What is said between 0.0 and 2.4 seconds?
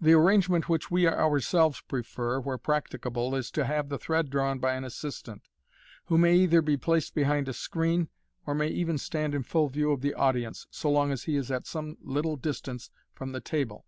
The arrange ment which we ourselves prefer,